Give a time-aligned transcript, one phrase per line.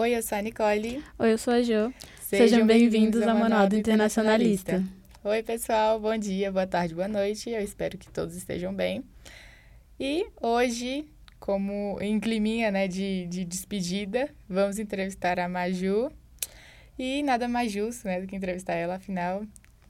[0.00, 1.02] Oi, eu sou a Nicole.
[1.18, 1.92] Oi, eu sou a Jo.
[2.20, 4.76] Sejam, Sejam bem-vindos ao Manual do Internacionalista.
[4.76, 5.28] Internacionalista.
[5.28, 5.98] Oi, pessoal.
[5.98, 7.50] Bom dia, boa tarde, boa noite.
[7.50, 9.02] Eu espero que todos estejam bem.
[9.98, 11.04] E hoje,
[11.40, 16.12] como em climinha né, de, de despedida, vamos entrevistar a Maju.
[16.96, 19.42] E nada mais justo né, do que entrevistar ela, afinal,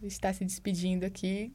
[0.03, 1.53] está se despedindo aqui.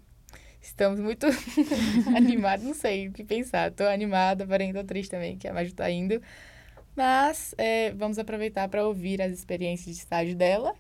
[0.61, 1.25] Estamos muito
[2.15, 3.71] animados, não sei o que pensar.
[3.71, 6.21] Estou animada, porém estou triste também, que a Maju está indo.
[6.95, 10.73] Mas é, vamos aproveitar para ouvir as experiências de estágio dela.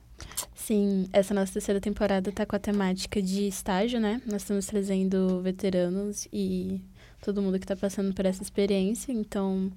[0.55, 4.21] Sim, essa nossa terceira temporada está com a temática de estágio, né?
[4.25, 6.81] Nós estamos trazendo veteranos e
[7.21, 9.11] todo mundo que está passando por essa experiência.
[9.11, 9.71] Então,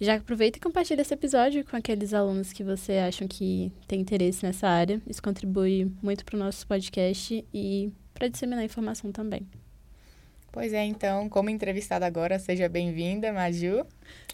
[0.00, 4.44] já aproveita e compartilha esse episódio com aqueles alunos que você acham que tem interesse
[4.44, 5.00] nessa área.
[5.06, 9.46] Isso contribui muito para o nosso podcast e para disseminar informação também.
[10.52, 13.86] Pois é, então, como entrevistada agora, seja bem-vinda, Maju.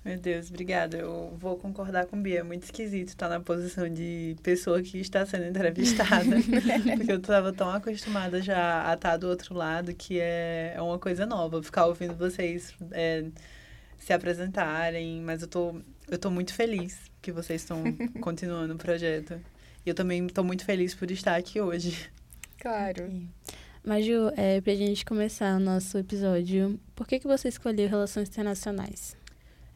[0.04, 0.96] Meu Deus, obrigada.
[0.96, 2.40] Eu vou concordar com Bia.
[2.40, 6.24] É muito esquisito estar na posição de pessoa que está sendo entrevistada.
[6.96, 10.98] porque eu estava tão acostumada já a estar do outro lado que é, é uma
[10.98, 11.62] coisa nova.
[11.62, 13.24] Ficar ouvindo vocês é,
[13.96, 15.22] se apresentarem.
[15.22, 17.84] Mas eu tô, eu tô muito feliz que vocês estão
[18.20, 19.40] continuando o projeto.
[19.86, 22.10] E eu também estou muito feliz por estar aqui hoje.
[22.58, 23.08] Claro.
[23.88, 28.28] Maju, é, para a gente começar o nosso episódio, por que, que você escolheu Relações
[28.28, 29.16] Internacionais?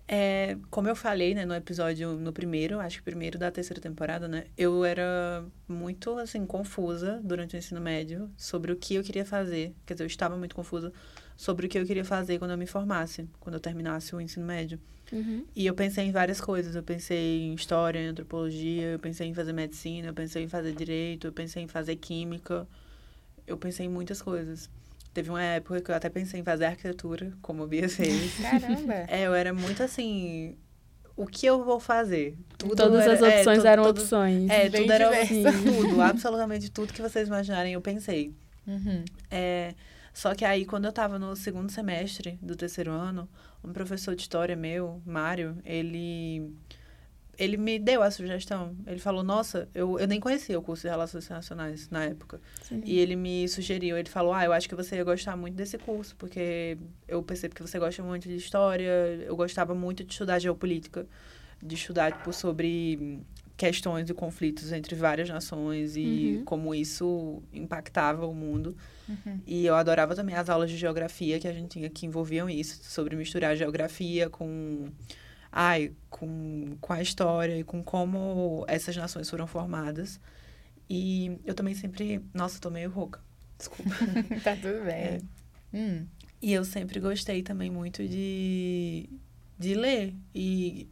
[0.06, 4.28] É, como eu falei, né, no episódio, no primeiro, acho que primeiro da terceira temporada,
[4.28, 9.24] né, eu era muito, assim, confusa durante o ensino médio sobre o que eu queria
[9.24, 9.74] fazer.
[9.86, 10.92] Quer dizer, eu estava muito confusa
[11.34, 14.44] sobre o que eu queria fazer quando eu me formasse, quando eu terminasse o ensino
[14.44, 14.78] médio.
[15.10, 15.46] Uhum.
[15.56, 16.74] E eu pensei em várias coisas.
[16.74, 20.74] Eu pensei em história, em antropologia, eu pensei em fazer medicina, eu pensei em fazer
[20.74, 22.68] direito, eu pensei em fazer química
[23.46, 24.68] eu pensei em muitas coisas.
[25.12, 28.34] Teve uma época que eu até pensei em fazer arquitetura, como a Bia fez.
[28.40, 29.04] Caramba!
[29.08, 30.56] É, eu era muito assim.
[31.14, 32.36] O que eu vou fazer?
[32.56, 34.50] Tudo Todas era, as é, opções é, eram tudo, opções.
[34.50, 38.34] É, Bem tudo era assim, tudo, absolutamente tudo que vocês imaginarem, eu pensei.
[38.66, 39.04] Uhum.
[39.30, 39.74] É,
[40.14, 43.28] só que aí, quando eu estava no segundo semestre do terceiro ano,
[43.62, 46.54] um professor de história meu, Mário, ele
[47.38, 48.76] ele me deu a sugestão.
[48.86, 52.40] Ele falou, nossa, eu, eu nem conhecia o curso de Relações Internacionais na época.
[52.62, 52.82] Sim.
[52.84, 55.78] E ele me sugeriu, ele falou, ah, eu acho que você ia gostar muito desse
[55.78, 56.76] curso, porque
[57.08, 61.06] eu percebo que você gosta muito de história, eu gostava muito de estudar geopolítica,
[61.62, 63.20] de estudar, tipo, sobre
[63.56, 66.44] questões e conflitos entre várias nações e uhum.
[66.44, 68.76] como isso impactava o mundo.
[69.08, 69.40] Uhum.
[69.46, 72.80] E eu adorava também as aulas de geografia que a gente tinha que envolviam isso,
[72.82, 74.88] sobre misturar geografia com
[75.52, 80.18] ai, com, com a história e com como essas nações foram formadas.
[80.88, 82.24] E eu também sempre.
[82.32, 83.20] Nossa, eu tô meio rouca.
[83.58, 83.90] Desculpa.
[84.42, 84.94] tá tudo bem.
[84.94, 85.20] É.
[85.74, 86.06] Hum.
[86.40, 89.08] E eu sempre gostei também muito de,
[89.58, 90.14] de ler.
[90.34, 90.88] E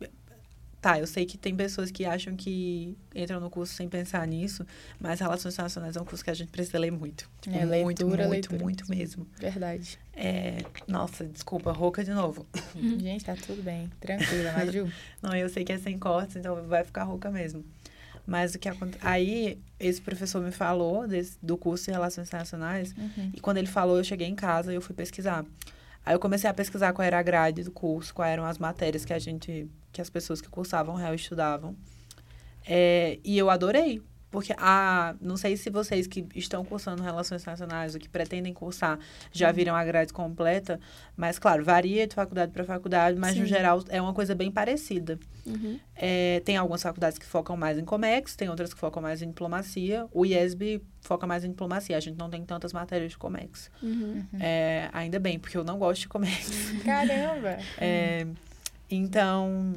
[0.80, 4.66] Tá, eu sei que tem pessoas que acham que entram no curso sem pensar nisso,
[4.98, 7.28] mas Relações Internacionais é um curso que a gente precisa ler muito.
[7.40, 8.62] Tipo, é, leitura, muito, muito, leitura.
[8.62, 9.26] muito mesmo.
[9.38, 9.98] Verdade.
[10.14, 12.46] É, nossa, desculpa, rouca de novo.
[12.98, 13.90] Gente, tá tudo bem.
[14.00, 14.90] Tranquila, Maju.
[15.20, 17.62] Não, eu sei que é sem cortes, então vai ficar rouca mesmo.
[18.26, 19.06] Mas o que acontece...
[19.06, 23.32] Aí, esse professor me falou desse, do curso de Relações Internacionais, uhum.
[23.34, 25.44] e quando ele falou, eu cheguei em casa e eu fui pesquisar.
[26.04, 29.04] Aí eu comecei a pesquisar qual era a grade do curso, quais eram as matérias
[29.04, 31.76] que a gente, que as pessoas que cursavam real estudavam.
[32.66, 37.94] É, e eu adorei, porque, ah, não sei se vocês que estão cursando Relações Internacionais
[37.94, 38.98] ou que pretendem cursar
[39.32, 39.54] já uhum.
[39.54, 40.78] viram a grade completa,
[41.16, 43.40] mas, claro, varia de faculdade para faculdade, mas, Sim.
[43.40, 45.18] no geral, é uma coisa bem parecida.
[45.44, 45.80] Uhum.
[45.96, 49.28] É, tem algumas faculdades que focam mais em Comex, tem outras que focam mais em
[49.28, 50.06] diplomacia.
[50.12, 53.70] O IESB foca mais em diplomacia, a gente não tem tantas matérias de Comex.
[53.82, 54.24] Uhum.
[54.38, 56.72] É, ainda bem, porque eu não gosto de Comex.
[56.84, 57.58] Caramba!
[57.78, 58.26] é,
[58.88, 59.74] então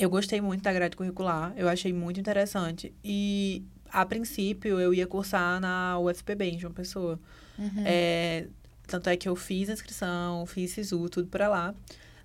[0.00, 2.92] eu gostei muito da grade curricular, eu achei muito interessante.
[3.04, 3.62] E,
[3.92, 7.20] a princípio, eu ia cursar na UFPB, em João Pessoa.
[7.58, 7.84] Uhum.
[7.84, 8.46] É,
[8.86, 11.74] tanto é que eu fiz a inscrição, fiz SISU, tudo para lá.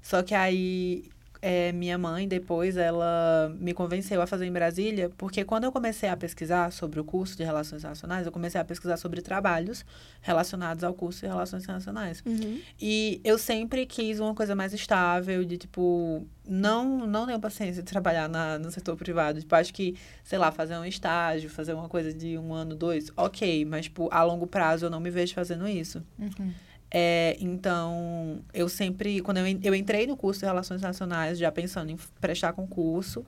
[0.02, 1.04] Só que aí
[1.48, 6.10] é, minha mãe, depois, ela me convenceu a fazer em Brasília, porque quando eu comecei
[6.10, 9.86] a pesquisar sobre o curso de Relações Internacionais, eu comecei a pesquisar sobre trabalhos
[10.22, 12.24] relacionados ao curso de Relações Internacionais.
[12.26, 12.60] Uhum.
[12.82, 17.88] E eu sempre quis uma coisa mais estável, de tipo, não, não tenho paciência de
[17.92, 19.40] trabalhar na, no setor privado.
[19.40, 23.12] Tipo, acho que, sei lá, fazer um estágio, fazer uma coisa de um ano, dois,
[23.16, 26.02] ok, mas, tipo, a longo prazo eu não me vejo fazendo isso.
[26.18, 26.52] Uhum.
[26.98, 31.92] É, então, eu sempre, quando eu, eu entrei no curso de Relações Nacionais, já pensando
[31.92, 33.26] em prestar concurso,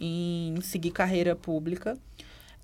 [0.00, 1.98] em seguir carreira pública,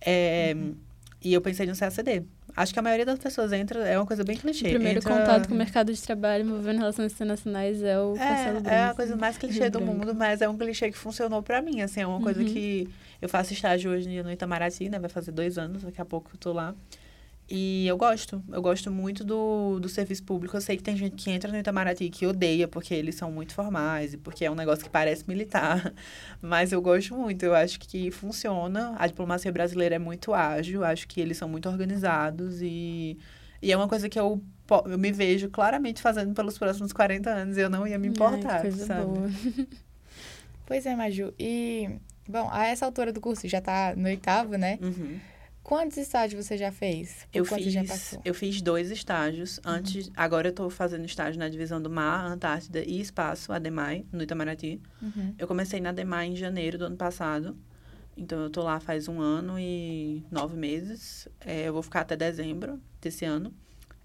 [0.01, 0.75] é, uhum.
[1.21, 2.23] E eu pensei no CACD.
[2.57, 4.69] Acho que a maioria das pessoas entra, é uma coisa bem clichê.
[4.69, 5.13] O primeiro entra...
[5.13, 8.95] contato com o mercado de trabalho envolvendo relações internacionais é o Castelo É, é a
[8.95, 12.07] coisa mais clichê do mundo, mas é um clichê que funcionou para mim, assim, é
[12.07, 12.23] uma uhum.
[12.23, 12.89] coisa que
[13.21, 16.39] eu faço estágio hoje no Itamaraty, né, vai fazer dois anos, daqui a pouco eu
[16.39, 16.75] tô lá.
[17.51, 20.55] E eu gosto, eu gosto muito do, do serviço público.
[20.55, 23.55] Eu sei que tem gente que entra no Itamaraty que odeia porque eles são muito
[23.55, 25.95] formais e porque é um negócio que parece militar.
[26.43, 28.95] Mas eu gosto muito, eu acho que funciona.
[28.99, 33.17] A diplomacia brasileira é muito ágil, acho que eles são muito organizados e,
[33.63, 34.43] e é uma coisa que eu,
[34.85, 38.61] eu me vejo claramente fazendo pelos próximos 40 anos eu não ia me importar, Ai,
[38.61, 39.07] coisa sabe?
[39.07, 39.31] Boa.
[40.67, 41.33] pois é, Maju.
[41.39, 41.89] E,
[42.29, 44.79] bom, a essa altura do curso já tá no oitavo, né?
[44.83, 45.19] Uhum.
[45.69, 47.29] Quantos estágios você já fez?
[47.31, 47.83] Eu fiz, já
[48.25, 49.59] eu fiz dois estágios.
[49.59, 49.73] Uhum.
[49.73, 54.23] Antes, agora eu estou fazendo estágio na divisão do Mar, Antártida e Espaço, ADEMAI, no
[54.23, 54.81] Itamaraty.
[55.03, 55.35] Uhum.
[55.39, 57.55] Eu comecei na ADEMAI em janeiro do ano passado.
[58.17, 61.29] Então, eu estou lá faz um ano e nove meses.
[61.39, 63.53] É, eu vou ficar até dezembro desse ano.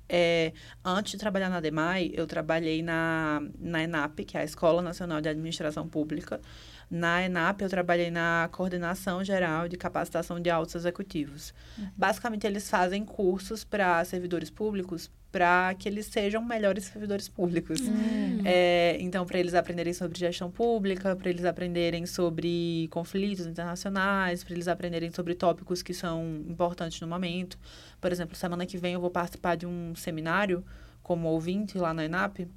[0.10, 0.52] É,
[0.84, 5.22] antes de trabalhar na ADEMAI, eu trabalhei na, na ENAP, que é a Escola Nacional
[5.22, 6.42] de Administração Pública.
[6.90, 11.54] Na ENAP, eu trabalhei na Coordenação Geral de Capacitação de Altos Executivos.
[11.78, 11.90] Uhum.
[11.98, 17.80] Basicamente, eles fazem cursos para servidores públicos para que eles sejam melhores servidores públicos.
[17.82, 18.42] Uhum.
[18.46, 24.54] É, então, para eles aprenderem sobre gestão pública, para eles aprenderem sobre conflitos internacionais, para
[24.54, 27.58] eles aprenderem sobre tópicos que são importantes no momento.
[28.00, 30.64] Por exemplo, semana que vem eu vou participar de um seminário
[31.02, 32.48] como ouvinte lá na ENAP,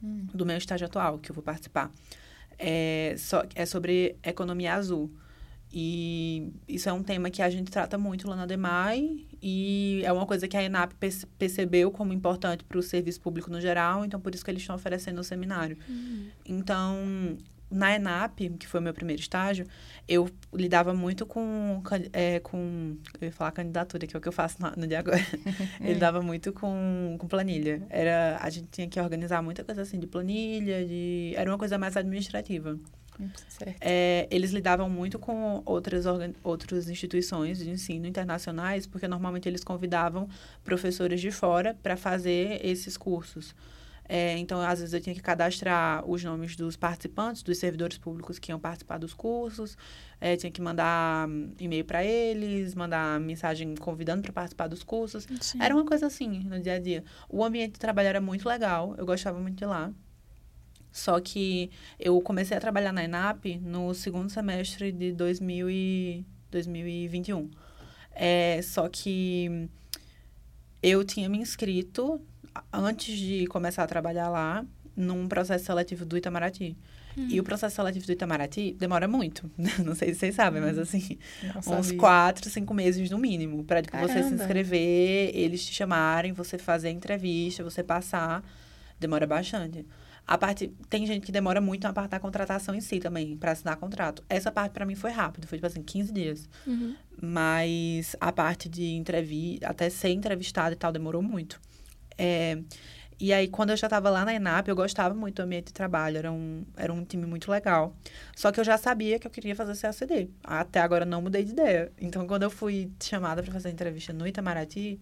[0.00, 0.28] uhum.
[0.32, 1.90] do meu estágio atual, que eu vou participar
[2.60, 5.10] é, so, é sobre economia azul.
[5.72, 10.12] E isso é um tema que a gente trata muito lá na DEMAI e é
[10.12, 10.92] uma coisa que a ENAP
[11.38, 14.74] percebeu como importante para o serviço público no geral, então por isso que eles estão
[14.74, 15.78] oferecendo o seminário.
[15.88, 16.28] Uhum.
[16.44, 17.38] Então,
[17.70, 19.66] na ENAP, que foi o meu primeiro estágio,
[20.08, 21.82] eu lidava muito com,
[22.12, 24.98] é, com eu ia falar candidatura, que é o que eu faço no, no dia
[24.98, 25.18] agora.
[25.80, 27.82] eu lidava muito com, com planilha.
[27.88, 31.78] Era, a gente tinha que organizar muita coisa assim de planilha, de, era uma coisa
[31.78, 32.78] mais administrativa.
[33.80, 36.04] É, eles lidavam muito com outras,
[36.42, 40.28] outras instituições de ensino internacionais, porque normalmente eles convidavam
[40.64, 43.54] professores de fora para fazer esses cursos.
[44.12, 48.40] É, então, às vezes, eu tinha que cadastrar os nomes dos participantes, dos servidores públicos
[48.40, 49.78] que iam participar dos cursos.
[50.20, 55.28] É, tinha que mandar hum, e-mail para eles, mandar mensagem convidando para participar dos cursos.
[55.40, 55.62] Sim.
[55.62, 57.04] Era uma coisa assim, no dia a dia.
[57.28, 59.92] O ambiente de trabalho era muito legal, eu gostava muito de lá.
[60.90, 67.48] Só que eu comecei a trabalhar na ENAP no segundo semestre de 2000 e 2021.
[68.10, 69.70] É, só que
[70.82, 72.20] eu tinha me inscrito
[72.72, 74.64] antes de começar a trabalhar lá,
[74.96, 76.76] num processo seletivo do Itamaraty.
[77.16, 77.26] Hum.
[77.28, 79.50] E o processo seletivo do Itamaraty demora muito.
[79.84, 80.66] Não sei se vocês sabem, hum.
[80.66, 81.98] mas assim, Não uns sabia.
[81.98, 83.64] quatro, cinco meses no mínimo.
[83.64, 88.44] Para você se inscrever, eles te chamarem, você fazer a entrevista, você passar.
[88.98, 89.86] Demora bastante.
[90.26, 90.72] A parte.
[90.88, 94.22] Tem gente que demora muito a parte da contratação em si também, para assinar contrato.
[94.28, 96.48] Essa parte para mim foi rápido, foi tipo assim, 15 dias.
[96.66, 96.94] Uhum.
[97.20, 101.60] Mas a parte de entrevista, até ser entrevistado e tal, demorou muito.
[102.20, 102.58] É,
[103.20, 105.72] e aí, quando eu já estava lá na ENAP, eu gostava muito do ambiente de
[105.74, 107.94] trabalho, era um, era um time muito legal.
[108.34, 110.30] Só que eu já sabia que eu queria fazer CACD.
[110.42, 111.92] Até agora não mudei de ideia.
[112.00, 114.98] Então, quando eu fui chamada para fazer entrevista no Itamaraty,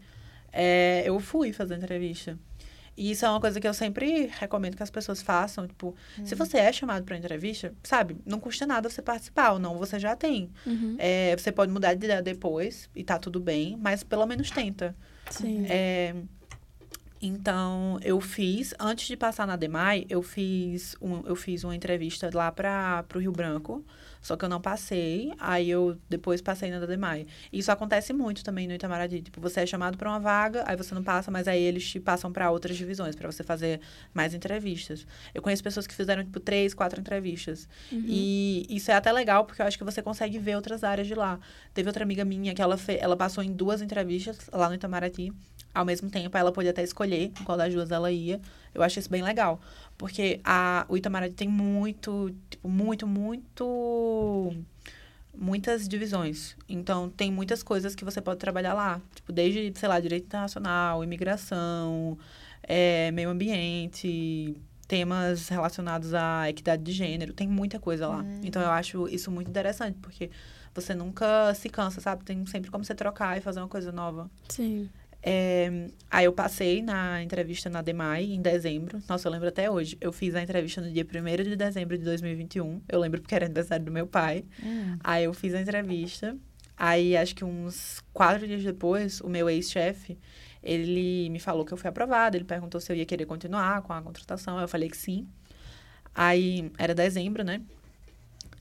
[0.53, 2.37] é, eu fui fazer entrevista.
[2.97, 5.69] E isso é uma coisa que eu sempre recomendo que as pessoas façam.
[5.69, 6.27] Tipo, uhum.
[6.27, 10.01] se você é chamado para entrevista, sabe, não custa nada você participar ou não, você
[10.01, 10.51] já tem.
[10.67, 10.97] Uhum.
[10.99, 14.97] É, você pode mudar de ideia depois e tá tudo bem, mas pelo menos tenta.
[15.31, 15.65] Sim.
[15.69, 16.17] É,
[17.21, 22.31] então, eu fiz, antes de passar na DEMAI, eu fiz, um, eu fiz uma entrevista
[22.33, 23.85] lá para o Rio Branco,
[24.21, 27.27] só que eu não passei, aí eu depois passei na DEMAI.
[27.53, 30.95] Isso acontece muito também no Itamaraty, tipo, você é chamado para uma vaga, aí você
[30.95, 33.81] não passa, mas aí eles te passam para outras divisões, para você fazer
[34.15, 35.07] mais entrevistas.
[35.35, 37.69] Eu conheço pessoas que fizeram, tipo, três, quatro entrevistas.
[37.91, 38.05] Uhum.
[38.07, 41.15] E isso é até legal, porque eu acho que você consegue ver outras áreas de
[41.15, 41.41] lá.
[41.75, 42.97] Teve outra amiga minha que ela, fe...
[43.01, 45.33] ela passou em duas entrevistas lá no Itamaraty,
[45.79, 48.41] ao mesmo tempo, ela podia até escolher qual das duas ela ia.
[48.75, 49.61] Eu acho isso bem legal.
[49.97, 54.53] Porque a, o Itamaraty tem muito, tipo, muito, muito
[55.33, 56.57] muitas divisões.
[56.69, 59.01] Então, tem muitas coisas que você pode trabalhar lá.
[59.15, 62.19] Tipo, desde, sei lá, direito internacional, imigração,
[62.61, 64.57] é, meio ambiente,
[64.89, 67.33] temas relacionados à equidade de gênero.
[67.33, 68.19] Tem muita coisa lá.
[68.19, 68.41] Hum.
[68.43, 70.29] Então, eu acho isso muito interessante, porque
[70.75, 72.25] você nunca se cansa, sabe?
[72.25, 74.29] Tem sempre como você trocar e fazer uma coisa nova.
[74.49, 74.91] Sim.
[75.31, 75.71] É,
[76.11, 78.99] aí eu passei na entrevista na DEMAI em dezembro.
[79.07, 79.95] Nossa, eu lembro até hoje.
[80.01, 82.81] Eu fiz a entrevista no dia 1 de dezembro de 2021.
[82.89, 84.47] Eu lembro porque era aniversário do meu pai.
[84.65, 84.97] Hum.
[85.05, 86.35] Aí eu fiz a entrevista.
[86.75, 90.17] Aí, acho que uns quatro dias depois, o meu ex-chefe,
[90.63, 92.35] ele me falou que eu fui aprovada.
[92.35, 94.59] Ele perguntou se eu ia querer continuar com a contratação.
[94.59, 95.29] Eu falei que sim.
[96.15, 97.61] Aí, era dezembro, né?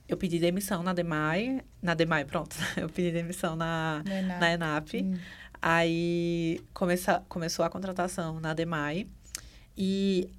[0.08, 1.62] Eu pedi demissão na DEMAI.
[1.82, 2.56] Na DEMAI, pronto.
[2.78, 4.96] Eu pedi demissão na, na, na ENAP.
[4.96, 5.18] Hum.
[5.62, 9.08] Aí, começa, começou a contratação na DEMAI.
[9.76, 10.30] E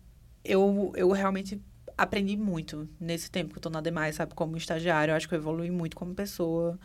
[0.45, 1.61] eu, eu realmente
[1.97, 4.35] aprendi muito nesse tempo que eu tô na DEMAI, sabe?
[4.35, 5.13] Como estagiário.
[5.13, 6.79] Eu acho que eu evolui muito como pessoa.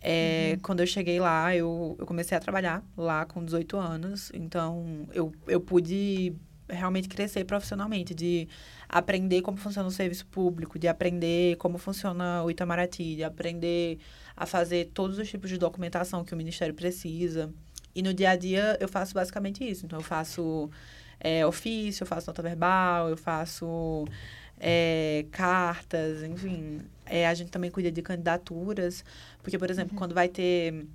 [0.00, 0.60] É, uhum.
[0.60, 4.30] Quando eu cheguei lá, eu, eu comecei a trabalhar lá com 18 anos.
[4.34, 6.34] Então, eu, eu pude
[6.68, 8.48] realmente crescer profissionalmente, de
[8.88, 13.98] aprender como funciona o serviço público, de aprender como funciona o Itamaraty, de aprender
[14.36, 17.52] a fazer todos os tipos de documentação que o Ministério precisa.
[17.98, 19.84] E no dia a dia eu faço basicamente isso.
[19.84, 20.70] Então, eu faço
[21.18, 24.04] é, ofício, eu faço nota verbal, eu faço
[24.60, 26.80] é, cartas, enfim.
[27.04, 29.04] É, a gente também cuida de candidaturas,
[29.42, 29.98] porque, por exemplo, uhum.
[29.98, 30.86] quando vai ter.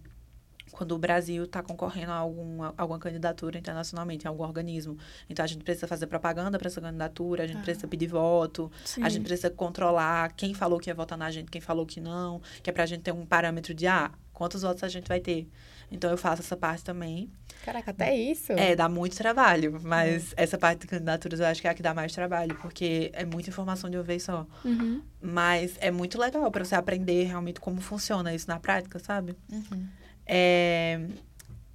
[0.71, 4.97] Quando o Brasil está concorrendo a alguma, alguma candidatura internacionalmente, em algum organismo.
[5.29, 7.63] Então, a gente precisa fazer propaganda para essa candidatura, a gente ah.
[7.63, 9.03] precisa pedir voto, Sim.
[9.03, 12.41] a gente precisa controlar quem falou que ia votar na gente, quem falou que não,
[12.63, 15.19] que é para a gente ter um parâmetro de, ah, quantos votos a gente vai
[15.19, 15.47] ter.
[15.93, 17.31] Então, eu faço essa parte também.
[17.63, 18.51] Caraca, até isso?
[18.53, 19.79] É, dá muito trabalho.
[19.83, 20.43] Mas é.
[20.43, 23.23] essa parte de candidaturas eu acho que é a que dá mais trabalho, porque é
[23.23, 24.47] muita informação de uma vez só.
[24.65, 25.03] Uhum.
[25.21, 29.35] Mas é muito legal para você aprender realmente como funciona isso na prática, sabe?
[29.51, 29.87] Uhum.
[30.25, 30.99] É...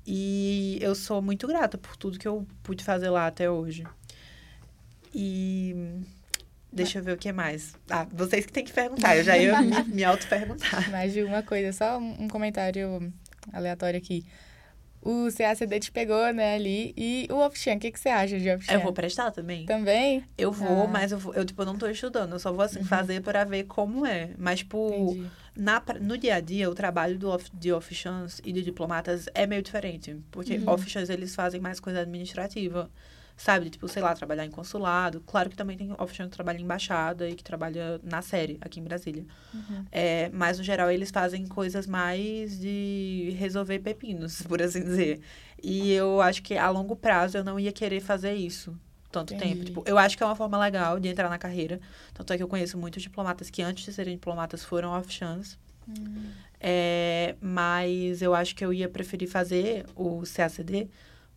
[0.04, 3.84] E eu sou muito grata por tudo que eu pude fazer lá até hoje.
[5.14, 6.02] E.
[6.70, 7.75] Deixa eu ver o que mais.
[7.88, 10.88] Ah, vocês que têm que perguntar, eu já ia me, me auto-perguntar.
[10.92, 13.12] Mais de uma coisa, só um comentário
[13.52, 14.25] aleatório aqui
[15.00, 16.93] o CACD te pegou, né, ali.
[16.97, 18.75] E o Option, o que, que você acha de Option?
[18.75, 19.64] Eu vou prestar também.
[19.64, 20.25] Também?
[20.37, 20.88] Eu vou, ah.
[20.88, 22.33] mas eu, vou, eu, tipo, não tô estudando.
[22.33, 22.85] Eu só vou, assim, uhum.
[22.85, 24.31] fazer para ver como é.
[24.37, 25.17] Mas, tipo,
[25.57, 29.62] na, no dia a dia, o trabalho do, de officiants e de diplomatas é meio
[29.62, 30.17] diferente.
[30.31, 30.71] Porque uhum.
[30.71, 32.90] officiants, eles fazem mais coisa administrativa
[33.38, 33.71] sabe?
[33.71, 35.23] Tipo, sei lá, trabalhar em consulado.
[35.25, 38.80] Claro que também tem option que trabalha em embaixada e que trabalha na série aqui
[38.80, 39.25] em Brasília.
[39.54, 39.85] Uhum.
[39.92, 45.21] É, mas, no geral, eles fazem coisas mais de resolver pepinos, por assim dizer.
[45.62, 48.76] E eu acho que a longo prazo eu não ia querer fazer isso
[49.11, 49.54] tanto Entendi.
[49.54, 49.64] tempo.
[49.64, 51.80] Tipo, eu acho que é uma forma legal de entrar na carreira.
[52.12, 55.57] Tanto é que eu conheço muitos diplomatas que antes de serem diplomatas foram off-chance.
[55.87, 56.30] Uhum.
[56.61, 60.90] É, mas eu acho que eu ia preferir fazer o CACD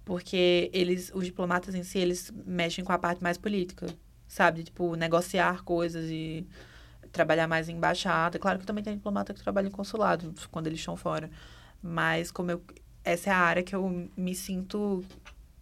[0.03, 3.87] porque eles, os diplomatas em si, eles mexem com a parte mais política,
[4.27, 4.63] sabe?
[4.63, 6.45] Tipo, negociar coisas e
[7.11, 8.39] trabalhar mais em embaixada.
[8.39, 11.29] Claro que também tem diplomata que trabalha em consulado, quando eles estão fora.
[11.81, 12.61] Mas como eu...
[13.03, 15.03] Essa é a área que eu me sinto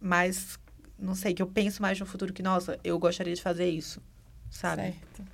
[0.00, 0.58] mais...
[0.98, 4.02] Não sei, que eu penso mais no futuro que, nossa, eu gostaria de fazer isso,
[4.50, 4.82] sabe?
[4.82, 5.24] Certo.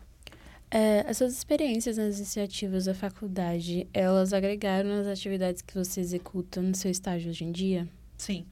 [0.70, 6.60] É, as suas experiências nas iniciativas da faculdade, elas agregaram nas atividades que você executa
[6.60, 7.88] no seu estágio hoje em dia?
[8.16, 8.46] Sim.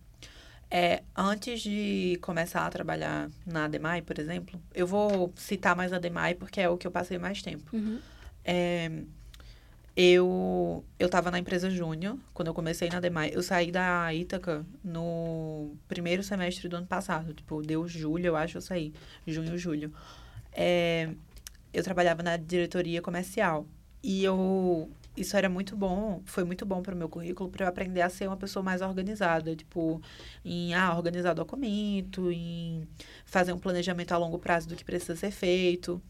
[0.71, 5.97] É, antes de começar a trabalhar na Ademai, por exemplo, eu vou citar mais a
[5.97, 7.65] Ademai porque é o que eu passei mais tempo.
[7.75, 8.01] Uhum.
[8.45, 8.91] É,
[9.97, 13.31] eu eu estava na empresa Júnior quando eu comecei na Ademai.
[13.33, 17.33] Eu saí da Ítaca no primeiro semestre do ano passado.
[17.33, 18.93] Tipo, deu julho, eu acho, eu saí.
[19.27, 19.93] Junho, julho.
[20.53, 21.11] É,
[21.73, 23.67] eu trabalhava na diretoria comercial.
[24.03, 27.69] E eu isso era muito bom, foi muito bom para o meu currículo para eu
[27.69, 30.03] aprender a ser uma pessoa mais organizada, tipo,
[30.45, 32.87] em ah, organizar documento, em
[33.25, 36.03] fazer um planejamento a longo prazo do que precisa ser feito.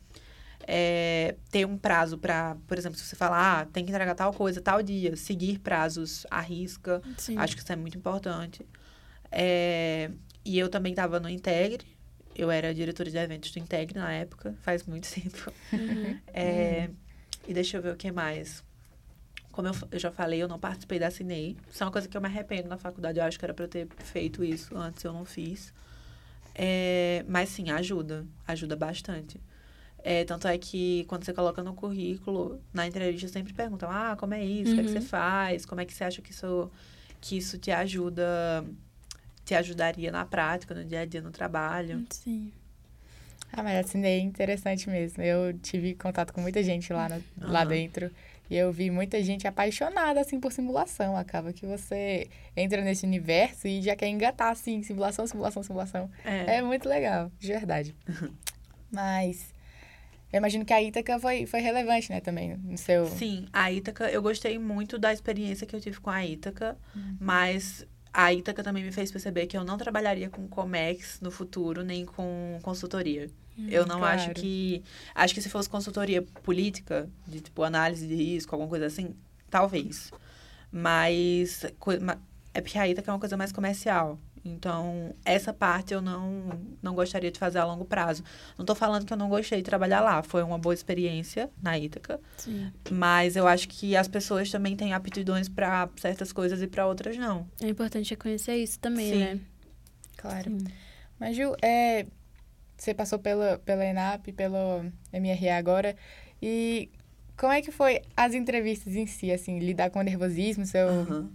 [0.66, 4.32] É, ter um prazo para, por exemplo, se você falar, ah, tem que entregar tal
[4.32, 7.36] coisa tal dia, seguir prazos à risca, Sim.
[7.36, 8.66] acho que isso é muito importante.
[9.30, 10.10] É,
[10.42, 11.84] e eu também estava no Integre,
[12.34, 15.52] eu era diretora de eventos do Integre na época, faz muito tempo.
[15.70, 16.18] Uhum.
[16.32, 16.94] É, uhum.
[17.46, 18.64] E deixa eu ver o que mais.
[19.54, 21.56] Como eu, eu, já falei, eu não participei da Cinei.
[21.70, 23.20] Isso é uma coisa que eu me arrependo na faculdade.
[23.20, 25.72] Eu acho que era para eu ter feito isso antes, eu não fiz.
[26.56, 28.26] É, mas sim, ajuda.
[28.48, 29.40] Ajuda bastante.
[30.02, 34.34] É, tanto é que quando você coloca no currículo, na entrevista sempre perguntam, ah, como
[34.34, 34.72] é isso?
[34.72, 34.72] Uhum.
[34.72, 35.04] O que, é que você uhum.
[35.04, 35.64] faz?
[35.64, 36.70] Como é que você acha que isso,
[37.20, 38.64] que isso te ajuda,
[39.44, 42.04] te ajudaria na prática, no dia a dia, no trabalho?
[42.10, 42.52] Sim.
[43.52, 45.22] Ah, mas a Cinei é interessante mesmo.
[45.22, 47.22] Eu tive contato com muita gente lá, no, uhum.
[47.52, 48.10] lá dentro.
[48.50, 51.16] E eu vi muita gente apaixonada, assim, por simulação.
[51.16, 56.10] Acaba que você entra nesse universo e já quer engatar, assim, simulação, simulação, simulação.
[56.24, 57.94] É, é muito legal, de verdade.
[58.92, 59.54] Mas
[60.34, 63.06] eu imagino que a Ítaca foi, foi relevante, né, também, no seu...
[63.06, 67.16] Sim, a Ítaca, eu gostei muito da experiência que eu tive com a Ítaca, uhum.
[67.20, 71.82] mas a Ítaca também me fez perceber que eu não trabalharia com Comex no futuro,
[71.82, 73.28] nem com consultoria.
[73.58, 74.20] Hum, eu não claro.
[74.20, 74.84] acho que.
[75.12, 79.16] Acho que se fosse consultoria política, de tipo análise de risco, alguma coisa assim,
[79.50, 80.12] talvez.
[80.70, 81.64] Mas
[82.54, 84.18] é porque a Ítaca é uma coisa mais comercial.
[84.44, 88.22] Então, essa parte eu não, não gostaria de fazer a longo prazo.
[88.58, 90.22] Não estou falando que eu não gostei de trabalhar lá.
[90.22, 92.20] Foi uma boa experiência na Ítaca.
[92.36, 92.70] Sim.
[92.90, 97.16] Mas eu acho que as pessoas também têm aptidões para certas coisas e para outras
[97.16, 97.46] não.
[97.62, 99.18] É importante reconhecer isso também, Sim.
[99.18, 99.40] né?
[100.18, 100.50] Claro.
[100.50, 100.66] Sim.
[101.18, 102.04] Mas, Ju, é,
[102.76, 105.96] você passou pela, pela ENAP, pelo MRE agora,
[106.42, 106.90] e
[107.34, 110.86] como é que foi as entrevistas em si, assim, lidar com o nervosismo, seu...
[110.88, 111.30] Uhum.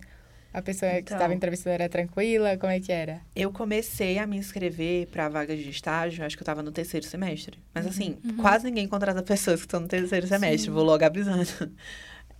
[0.51, 1.15] A pessoa que Então.
[1.17, 2.57] estava entrevistando era tranquila?
[2.57, 3.21] Como é que era?
[3.35, 7.05] Eu comecei a me inscrever para vagas de estágio, acho que eu estava no terceiro
[7.05, 7.59] semestre.
[7.73, 8.37] Mas assim, Uhum.
[8.37, 10.71] quase ninguém contrata pessoas que estão no terceiro semestre, Sim.
[10.71, 11.43] vou logo avisando.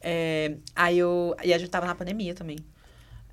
[0.02, 1.36] É, aí eu.
[1.44, 2.56] E a gente tava na pandemia também.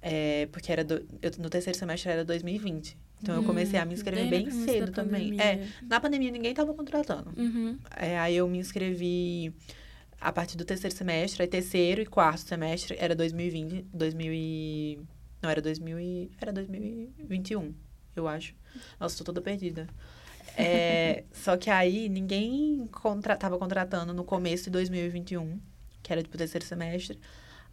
[0.03, 2.97] É, porque era do, eu, no terceiro semestre era 2020.
[3.23, 5.31] Então eu comecei a me inscrever Hum, bem no começo cedo também.
[5.31, 5.43] pandemia.
[5.45, 7.33] É, na pandemia ninguém tava contratando.
[7.37, 7.79] Uhum.
[7.97, 9.55] É, aí eu me inscrevi
[10.27, 14.99] a partir do terceiro semestre, aí terceiro e quarto semestre era 2020, 2000 e...
[15.41, 16.31] Não, era 2000 e...
[16.41, 17.73] Era 2021,
[18.17, 18.53] eu acho.
[18.99, 19.87] Nossa, tô toda perdida.
[20.57, 25.61] É, só que aí ninguém contra, tava contratando no começo de 2021,
[26.03, 27.21] que era tipo terceiro semestre.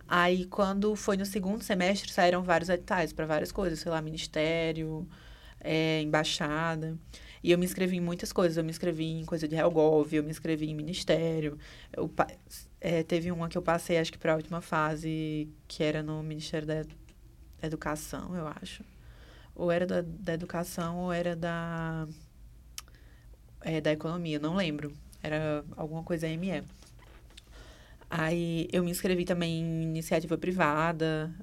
[0.08, 5.10] Aí, quando foi no segundo semestre, saíram vários editais para várias coisas, sei lá, ministério,
[5.60, 7.00] é, embaixada.
[7.44, 8.58] E eu me inscrevi em muitas coisas.
[8.58, 11.58] Eu me inscrevi em coisa de Helgov, eu me inscrevi em ministério.
[11.92, 12.10] Eu,
[12.80, 16.24] é, teve uma que eu passei, acho que para a última fase, que era no
[16.24, 16.86] Ministério da
[17.62, 18.84] Educação, eu acho.
[19.54, 22.08] Ou era da, da Educação ou era da,
[23.62, 24.94] é, da Economia, não lembro.
[25.22, 26.64] Era alguma coisa ME.
[28.10, 31.34] Aí eu me inscrevi também em iniciativa privada.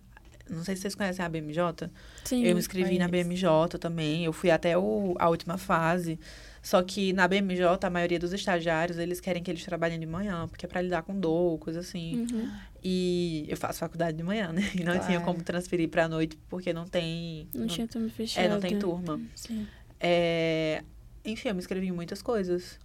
[0.50, 1.90] Não sei se vocês conhecem a BMJ.
[2.24, 2.44] Sim.
[2.44, 3.06] Eu me inscrevi na.
[3.08, 4.24] BMJ também.
[4.24, 6.18] Eu fui até o, a última fase.
[6.62, 10.46] Só que na BMJ, a maioria dos estagiários, eles querem que eles trabalhem de manhã,
[10.46, 12.26] porque é pra lidar com dor, coisa assim.
[12.30, 12.50] Uhum.
[12.84, 14.62] E eu faço faculdade de manhã, né?
[14.74, 15.24] E não tinha Claro.
[15.24, 17.48] como transferir pra noite, porque não tem.
[17.54, 18.46] Não, tinha turma fechada.
[18.46, 19.18] É, não tem turma.
[19.34, 19.66] Sim.
[19.98, 20.82] É,
[21.24, 22.78] enfim, eu me inscrevi em muitas coisas.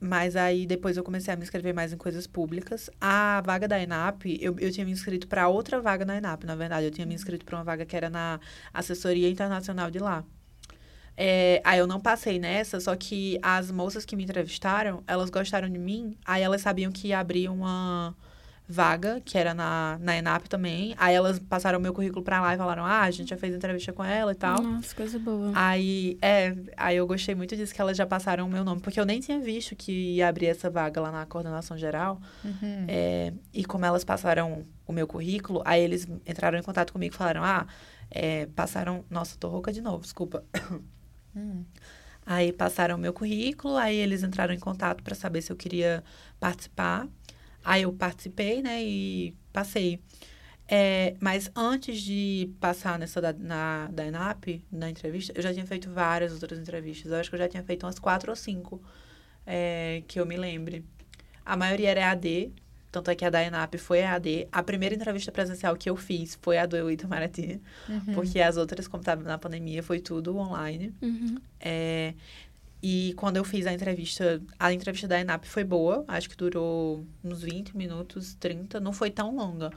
[0.00, 2.88] Mas aí depois eu comecei a me inscrever mais em coisas públicas.
[3.00, 6.56] A vaga da ENAP, eu, eu tinha me inscrito para outra vaga na ENAP, na
[6.56, 6.86] verdade.
[6.86, 8.40] Eu tinha me inscrito para uma vaga que era na
[8.72, 10.24] assessoria internacional de lá.
[11.16, 15.68] É, aí eu não passei nessa, só que as moças que me entrevistaram, elas gostaram
[15.68, 18.16] de mim, aí elas sabiam que ia abrir uma
[18.70, 20.94] vaga, que era na, na ENAP também.
[20.96, 23.54] Aí elas passaram o meu currículo pra lá e falaram: Ah, a gente já fez
[23.54, 24.62] entrevista com ela e tal.
[24.62, 25.52] Nossa, coisa boa.
[25.54, 29.00] Aí, é, aí eu gostei muito disso, que elas já passaram o meu nome, porque
[29.00, 32.20] eu nem tinha visto que ia abrir essa vaga lá na coordenação geral.
[32.44, 32.84] Uhum.
[32.86, 37.18] É, e como elas passaram o meu currículo, aí eles entraram em contato comigo e
[37.18, 37.66] falaram: Ah,
[38.10, 39.04] é, passaram.
[39.10, 40.44] Nossa, tô rouca de novo, desculpa.
[41.34, 41.64] Hum.
[42.26, 46.04] Aí passaram o meu currículo, aí eles entraram em contato para saber se eu queria
[46.38, 47.08] participar.
[47.64, 50.00] Aí eu participei, né, e passei.
[50.72, 55.66] É, mas antes de passar nessa da, na, da ENAP, na entrevista, eu já tinha
[55.66, 57.10] feito várias outras entrevistas.
[57.10, 58.80] Eu acho que eu já tinha feito umas quatro ou cinco
[59.44, 60.84] é, que eu me lembre.
[61.44, 62.52] A maioria era EAD,
[62.92, 64.46] tanto é que a da ENAP foi EAD.
[64.52, 68.14] A primeira entrevista presencial que eu fiz foi a do Itamaraty, Uhum.
[68.14, 70.94] porque as outras, como estava na pandemia, foi tudo online.
[71.02, 71.36] Uhum.
[71.58, 72.14] É,
[72.82, 77.06] e quando eu fiz a entrevista, a entrevista da ENAP foi boa, acho que durou
[77.22, 79.70] uns 20 minutos, 30, não foi tão longa,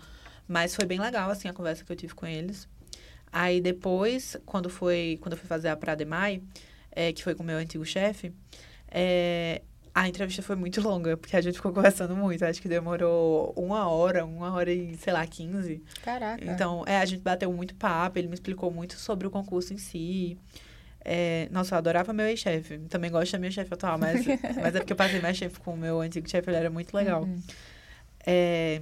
[0.48, 2.68] mas foi bem legal, assim, a conversa que eu tive com eles.
[3.32, 6.42] Aí depois, quando, foi, quando eu fui fazer a Prademai,
[6.92, 8.32] é, que foi com o meu antigo chefe,
[8.88, 9.64] é,
[9.94, 13.90] a entrevista foi muito longa, porque a gente ficou conversando muito, acho que demorou uma
[13.90, 15.84] hora, uma hora e, sei lá, 15.
[16.04, 16.46] Caraca.
[16.46, 19.78] Então, é, a gente bateu muito papo, ele me explicou muito sobre o concurso em
[19.78, 20.38] si.
[21.06, 22.78] É, nossa, eu adorava meu ex-chefe.
[22.90, 24.26] Também gosto da minha chefe atual, mas,
[24.62, 26.94] mas é porque eu passei mais tempo com o meu antigo chefe, ele era muito
[26.96, 27.24] legal.
[27.24, 27.42] Uhum.
[28.26, 28.82] É,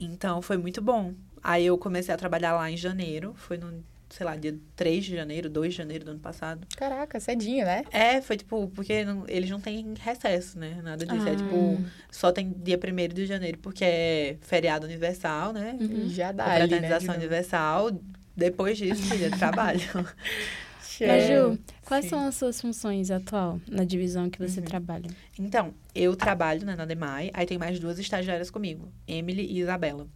[0.00, 1.12] então, foi muito bom.
[1.42, 5.14] Aí eu comecei a trabalhar lá em janeiro, foi no, sei lá, dia 3 de
[5.14, 6.66] janeiro, 2 de janeiro do ano passado.
[6.76, 7.84] Caraca, cedinho, né?
[7.90, 10.80] É, foi tipo, porque não- eles não têm recesso, né?
[10.82, 11.28] Nada disso.
[11.28, 11.36] É Ah.
[11.36, 15.76] tipo, só tem dia 1 de janeiro, porque é feriado universal, né?
[15.78, 16.08] Uhum.
[16.08, 16.98] Já dá ali, né?
[17.14, 17.90] universal.
[18.36, 19.80] Depois disso, filha, trabalho.
[20.98, 21.06] Show.
[21.06, 22.10] Mas, Ju, quais sim.
[22.10, 24.66] são as suas funções atual na divisão que você Uhum.
[24.66, 25.10] trabalha?
[25.38, 30.06] Então, eu trabalho né, na DEMAI, aí tem mais duas estagiárias comigo, Emily e Isabela.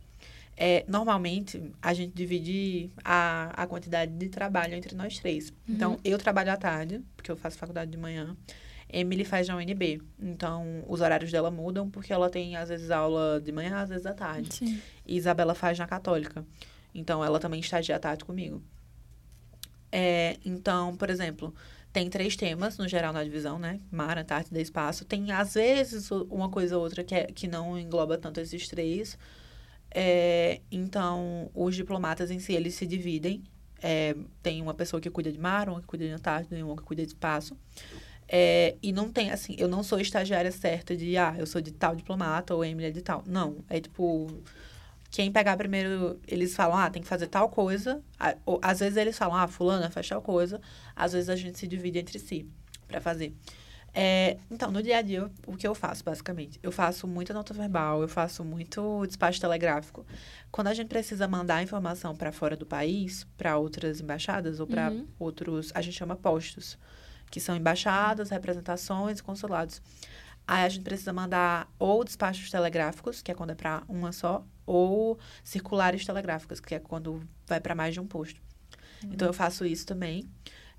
[0.56, 5.52] É, normalmente, a gente divide a, a quantidade de trabalho entre nós três.
[5.68, 8.36] Então, eu trabalho à tarde, porque eu faço faculdade de manhã.
[8.92, 10.00] Emily faz na UNB.
[10.20, 14.04] Então, os horários dela mudam, porque ela tem, às vezes, aula de manhã, às vezes,
[14.06, 14.52] à tarde.
[14.52, 14.80] Sim.
[15.06, 16.44] E Isabela faz na Católica.
[16.94, 18.60] Então, ela também estagia à tarde comigo.
[19.90, 21.54] É, então, por exemplo,
[21.92, 23.80] tem três temas, no geral, na divisão, né?
[23.90, 25.04] Mar, Antártida e Espaço.
[25.04, 29.18] Tem, às vezes, uma coisa ou outra que, é, que não engloba tanto esses três.
[29.90, 33.42] É, então, os diplomatas em si, eles se dividem.
[33.82, 36.76] É, tem uma pessoa que cuida de mar, uma que cuida de Antártida e uma
[36.76, 37.56] que cuida de espaço.
[38.28, 41.72] É, e não tem, assim, eu não sou estagiária certa de, ah, eu sou de
[41.72, 43.24] tal diplomata ou Emily é de tal.
[43.26, 44.26] Não, é tipo,
[45.10, 48.02] quem pegar primeiro, eles falam, ah, tem que fazer tal coisa.
[48.62, 50.60] Às vezes eles falam, ah, fulana faz tal coisa.
[50.94, 52.46] Às vezes a gente se divide entre si
[52.86, 53.34] para fazer.
[53.94, 56.60] É, então, no dia a dia, o que eu faço, basicamente?
[56.62, 60.06] Eu faço muita nota verbal, eu faço muito despacho telegráfico.
[60.52, 64.90] Quando a gente precisa mandar informação para fora do país, para outras embaixadas ou para
[64.90, 65.06] uhum.
[65.18, 66.78] outros, a gente chama postos,
[67.30, 69.80] que são embaixadas, representações, consulados.
[70.46, 74.44] Aí a gente precisa mandar ou despachos telegráficos, que é quando é para uma só,
[74.68, 78.40] ou circulares telegráficas, que é quando vai para mais de um posto.
[79.02, 79.10] Uhum.
[79.12, 80.28] Então eu faço isso também.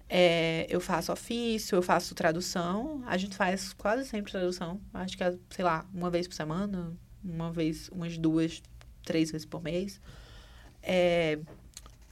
[0.07, 3.03] É, eu faço ofício, eu faço tradução.
[3.05, 4.79] A gente faz quase sempre tradução.
[4.93, 8.61] Acho que é, sei lá, uma vez por semana, uma vez, umas duas,
[9.03, 9.99] três vezes por mês.
[10.81, 11.39] É,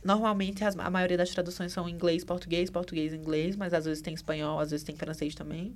[0.04, 4.14] normalmente as, a maioria das traduções são inglês, português, português, inglês, mas às vezes tem
[4.14, 5.76] espanhol, às vezes tem francês também.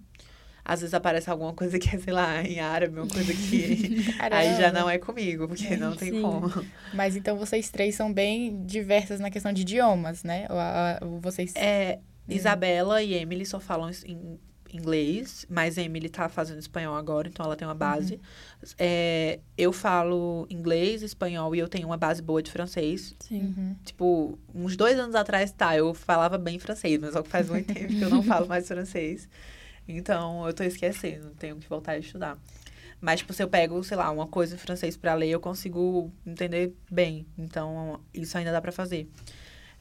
[0.63, 4.55] Às vezes aparece alguma coisa que é, sei lá, em árabe, uma coisa que aí
[4.57, 6.21] já não é comigo, porque não tem Sim.
[6.21, 6.49] como.
[6.93, 10.47] Mas então vocês três são bem diversas na questão de idiomas, né?
[11.01, 11.53] Ou, ou vocês...
[11.55, 12.33] É, hum.
[12.33, 14.39] Isabela e Emily só falam em
[14.73, 18.15] inglês, mas Emily tá fazendo espanhol agora, então ela tem uma base.
[18.15, 18.19] Uhum.
[18.77, 23.15] É, eu falo inglês, espanhol e eu tenho uma base boa de francês.
[23.19, 23.53] Sim.
[23.57, 23.75] Uhum.
[23.83, 27.73] Tipo, uns dois anos atrás, tá, eu falava bem francês, mas só que faz muito
[27.73, 29.27] tempo que eu não falo mais francês.
[29.87, 32.37] Então, eu tô esquecendo, tenho que voltar a estudar.
[33.01, 36.11] Mas, tipo, se eu pego, sei lá, uma coisa em francês para ler, eu consigo
[36.25, 37.25] entender bem.
[37.35, 39.09] Então, isso ainda dá para fazer.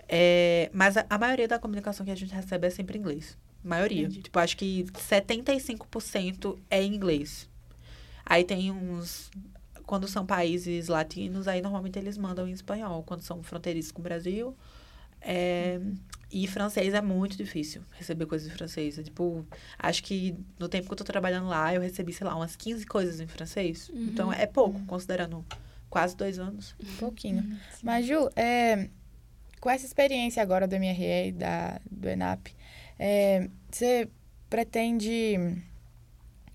[0.08, 3.38] É, mas a, a, maioria da comunicação que a gente recebe é sempre em inglês.
[3.62, 4.02] Maioria.
[4.02, 4.22] Entendi.
[4.22, 7.48] Tipo, acho que 75% é em inglês.
[8.24, 9.30] Aí tem uns.
[9.84, 13.02] Quando são países latinos, aí normalmente eles mandam em espanhol.
[13.02, 14.56] Quando são fronteiriços com o Brasil,
[15.20, 15.80] é,
[16.33, 18.98] e francês é muito difícil receber coisas em francês.
[18.98, 19.44] É, tipo,
[19.78, 22.87] acho que no tempo que eu tô trabalhando lá, eu recebi, sei lá, umas 15
[22.87, 23.88] coisas em francês.
[23.88, 24.04] Uhum.
[24.04, 25.44] Então é pouco, considerando
[25.88, 26.74] quase dois anos.
[26.80, 27.42] Um pouquinho.
[27.42, 27.59] Uhum.
[27.83, 28.88] Mas, Ju, é,
[29.61, 32.48] com essa experiência agora do MRE e da, do ENAP,
[32.96, 34.09] é, você
[34.48, 35.37] pretende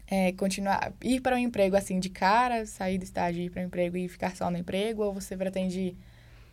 [0.08, 3.66] é, continuar, ir para um emprego assim de cara, sair do estágio, ir para um
[3.66, 5.04] emprego e ficar só no emprego?
[5.04, 5.98] Ou você pretende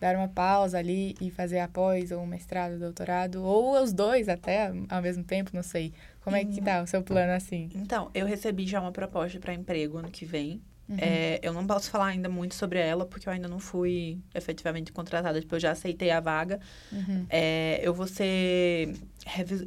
[0.03, 4.73] dar uma pausa ali e fazer após ou um mestrado, doutorado, ou os dois até
[4.89, 5.95] ao mesmo tempo, não sei.
[6.23, 7.71] Como é que tá o seu plano assim?
[7.75, 10.61] Então, eu recebi já uma proposta para emprego ano que vem.
[10.89, 10.97] Uhum.
[10.99, 14.93] É, eu não posso falar ainda muito sobre ela, porque eu ainda não fui efetivamente
[14.93, 15.41] contratada.
[15.41, 16.59] Tipo, eu já aceitei a vaga.
[16.91, 17.25] Uhum.
[17.31, 18.95] É, eu vou ser...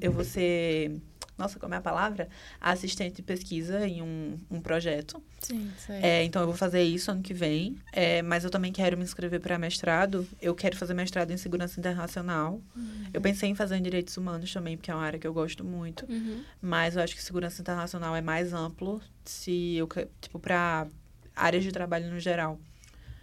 [0.01, 1.01] Eu vou ser
[1.37, 2.29] nossa, como é a palavra?
[2.61, 5.21] Assistente de pesquisa em um, um projeto.
[5.41, 5.97] Sim, sei.
[5.97, 7.77] É, então, eu vou fazer isso ano que vem.
[7.91, 10.27] É, mas eu também quero me inscrever para mestrado.
[10.41, 12.61] Eu quero fazer mestrado em segurança internacional.
[12.75, 13.05] Uhum.
[13.13, 15.63] Eu pensei em fazer em direitos humanos também, porque é uma área que eu gosto
[15.63, 16.05] muito.
[16.09, 16.41] Uhum.
[16.61, 19.89] Mas eu acho que segurança internacional é mais amplo se eu,
[20.21, 20.87] tipo, para
[21.35, 22.59] áreas de trabalho no geral.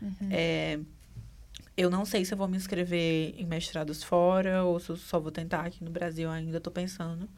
[0.03, 0.29] Uhum.
[0.31, 0.79] É,
[1.77, 5.19] eu não sei se eu vou me inscrever em mestrados fora ou se eu só
[5.19, 7.29] vou tentar aqui no Brasil ainda, estou pensando.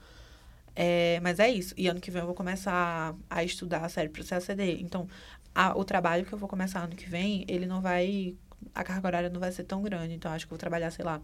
[0.76, 1.74] É, mas é isso.
[1.76, 4.80] E ano que vem eu vou começar a estudar a série para o CACD.
[4.80, 5.06] Então,
[5.54, 8.34] a, o trabalho que eu vou começar ano que vem, ele não vai.
[8.74, 10.14] A carga horária não vai ser tão grande.
[10.14, 11.20] Então, acho que eu vou trabalhar, sei lá,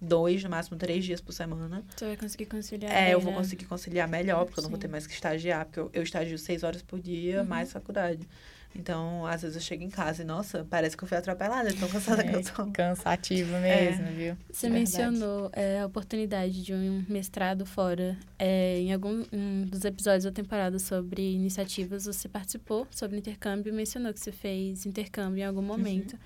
[0.00, 1.84] dois, no máximo três dias por semana.
[1.96, 2.92] Você vai conseguir conciliar.
[2.92, 4.60] É, eu vou conseguir conciliar melhor, porque Sim.
[4.60, 7.40] eu não vou ter mais que estagiar, porque eu, eu estagio seis horas por dia,
[7.40, 7.48] uhum.
[7.48, 8.28] mais faculdade.
[8.74, 11.88] Então, às vezes eu chego em casa e, nossa, parece que eu fui atropelada, tão
[11.88, 12.66] cansada é, que eu tô.
[12.72, 14.12] Cansativo mesmo, é.
[14.12, 14.36] viu?
[14.50, 18.16] Você mencionou é, a oportunidade de um mestrado fora.
[18.38, 23.76] É, em algum um dos episódios da temporada sobre iniciativas, você participou sobre intercâmbio e
[23.76, 26.14] mencionou que você fez intercâmbio em algum momento.
[26.14, 26.18] Uhum.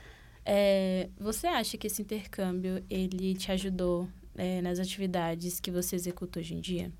[0.44, 6.38] É, você acha que esse intercâmbio, ele te ajudou é, nas atividades que você executa
[6.38, 6.92] hoje em dia?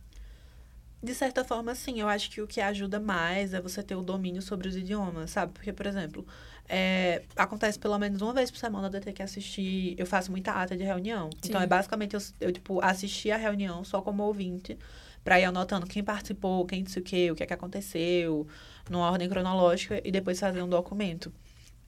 [1.07, 2.01] De certa forma, sim.
[2.01, 5.31] Eu acho que o que ajuda mais é você ter o domínio sobre os idiomas,
[5.31, 5.53] sabe?
[5.53, 6.27] Porque, por exemplo,
[6.69, 9.95] é, acontece pelo menos uma vez por semana eu ter que assistir.
[9.97, 11.31] Eu faço muita ata de reunião.
[11.41, 11.51] Sim.
[11.51, 14.77] Então, é basicamente eu, eu, tipo, assistir a reunião só como ouvinte,
[15.23, 18.45] para ir anotando quem participou, quem disse o quê, o que é que aconteceu,
[18.91, 21.33] numa ordem cronológica, e depois fazer um documento.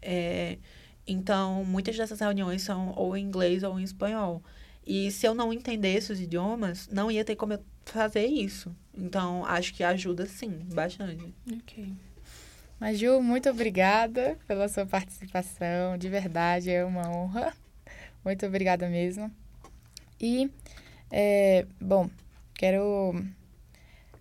[0.00, 0.58] É,
[1.04, 4.44] então, muitas dessas reuniões são ou em inglês ou em espanhol.
[4.86, 8.74] E se eu não entendesse os idiomas, não ia ter como eu fazer isso.
[8.98, 11.32] Então, acho que ajuda sim, bastante.
[11.50, 11.92] Ok.
[12.80, 15.96] Mas, Ju, muito obrigada pela sua participação.
[15.96, 17.52] De verdade, é uma honra.
[18.24, 19.30] Muito obrigada mesmo.
[20.20, 20.50] E,
[21.10, 22.10] é, bom,
[22.54, 23.14] quero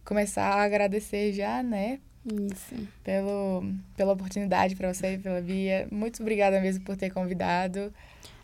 [0.05, 1.99] começar a agradecer já, né?
[2.25, 2.75] Isso.
[3.03, 3.63] Pelo,
[3.95, 5.87] pela oportunidade para você e pela Bia.
[5.91, 7.93] Muito obrigada mesmo por ter convidado.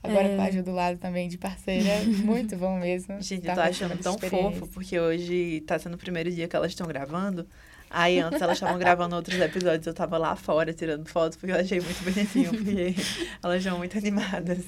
[0.03, 0.35] Agora é...
[0.35, 2.03] com a ajuda do lado também de parceira.
[2.05, 3.19] Muito bom mesmo.
[3.23, 6.71] Gente, eu tô achando tão fofo, porque hoje tá sendo o primeiro dia que elas
[6.71, 7.47] estão gravando.
[7.89, 11.59] Aí antes elas estavam gravando outros episódios, eu tava lá fora tirando fotos, porque eu
[11.59, 12.95] achei muito bonitinho, porque
[13.41, 14.65] elas são muito animadas.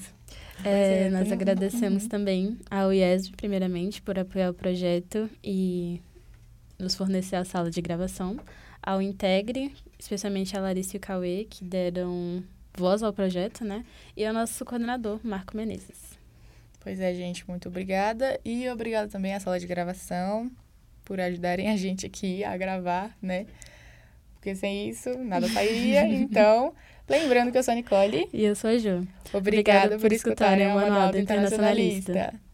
[0.64, 6.00] É, nós agradecemos também ao IESB, primeiramente, por apoiar o projeto e
[6.78, 8.38] nos fornecer a sala de gravação.
[8.80, 12.44] Ao Integre, especialmente a Larissa e o Cauê, que deram
[12.76, 13.84] voz ao projeto, né?
[14.16, 16.16] E ao nosso coordenador, Marco Menezes.
[16.80, 18.38] Pois é, gente, muito obrigada.
[18.44, 20.50] E obrigada também à sala de gravação
[21.04, 23.46] por ajudarem a gente aqui a gravar, né?
[24.34, 26.06] Porque sem isso, nada sairia.
[26.06, 26.72] então,
[27.08, 28.28] lembrando que eu sou a Nicole.
[28.32, 29.06] E eu sou a Ju.
[29.32, 32.12] Obrigada, Obrigada por, por escutarem o Manual do Internacionalista.
[32.12, 32.45] internacionalista.